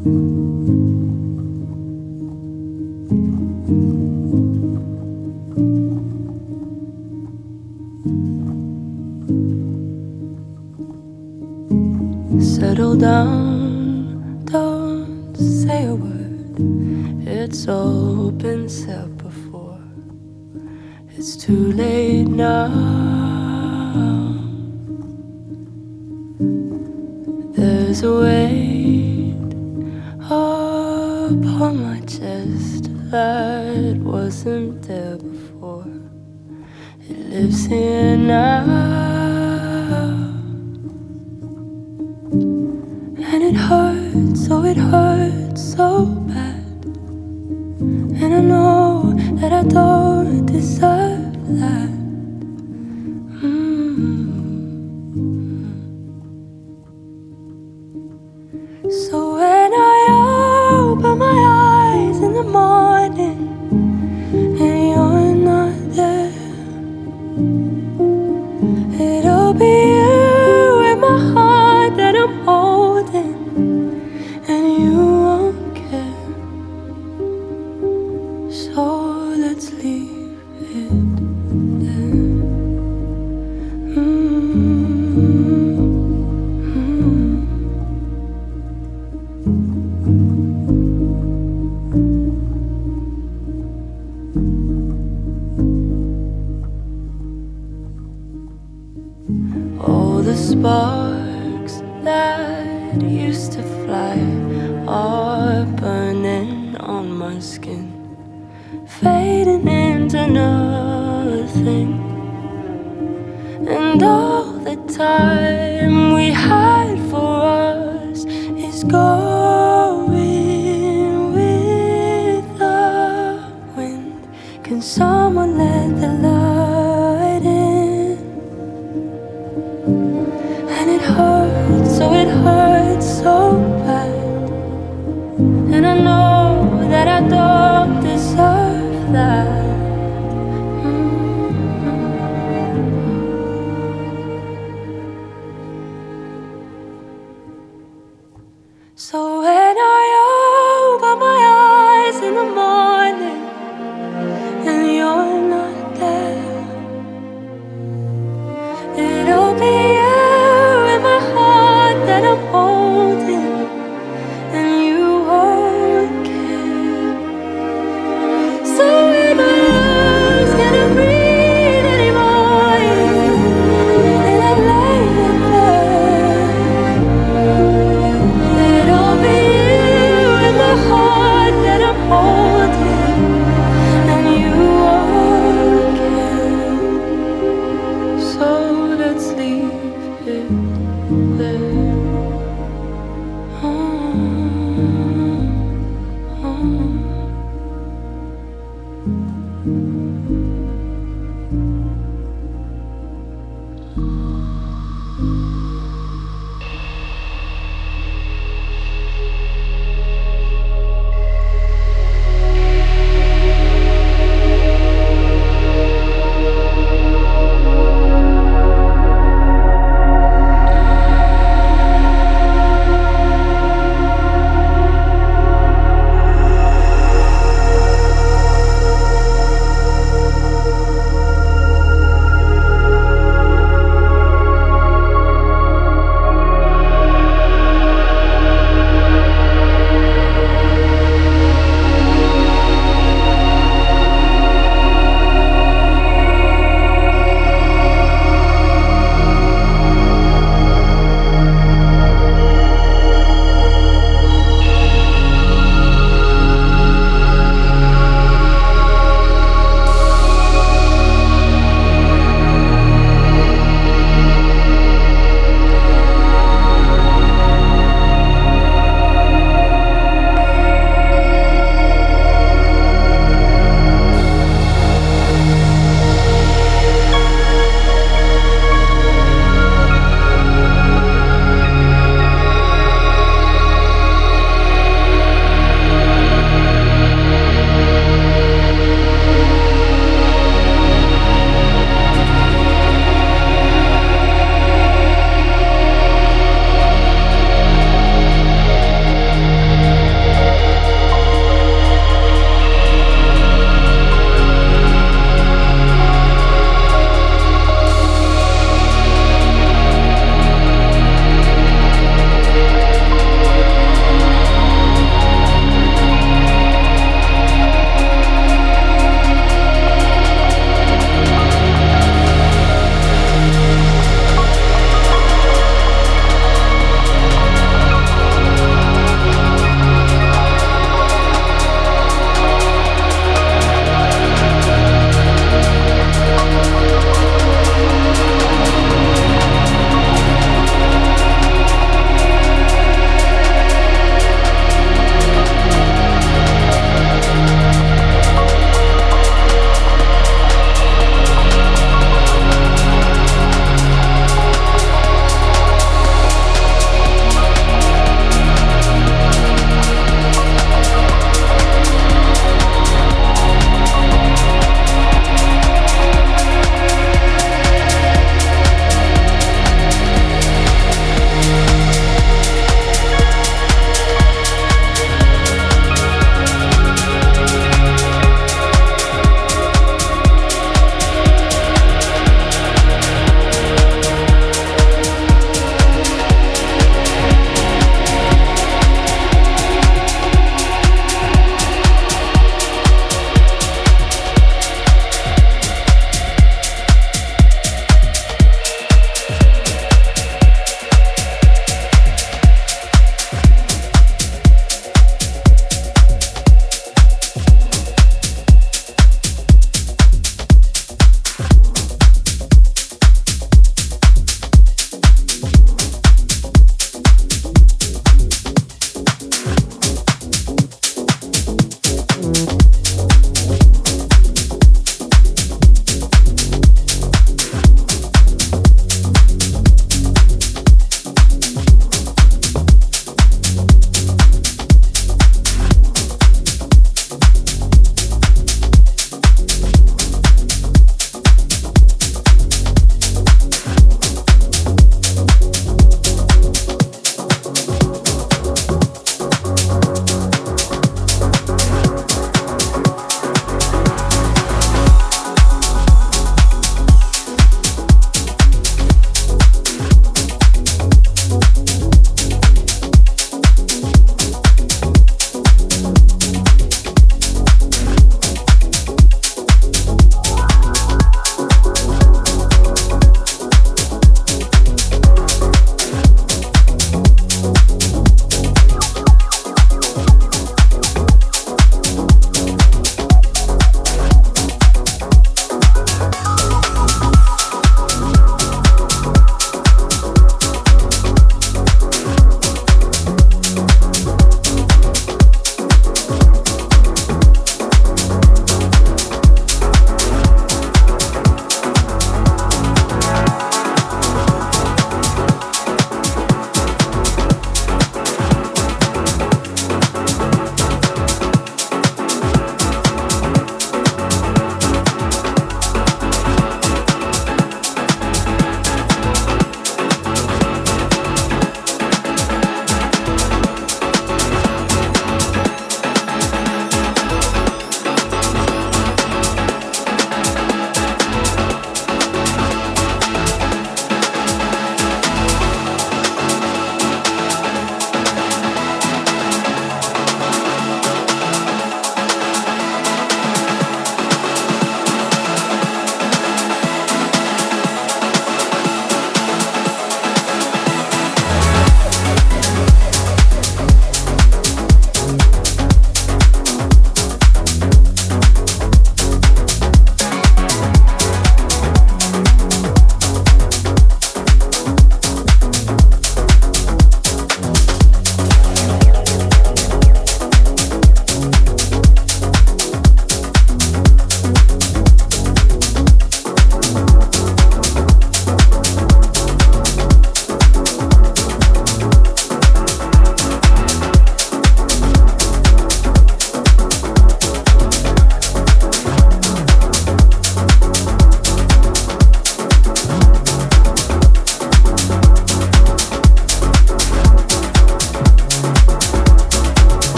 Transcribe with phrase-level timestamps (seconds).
[0.00, 0.16] Settle
[12.96, 16.56] down, don't say a word.
[17.28, 19.82] It's all been said before.
[21.10, 22.68] It's too late now.
[27.52, 28.29] There's a way.
[33.10, 35.86] that wasn't there before.
[37.08, 39.09] It lives here now.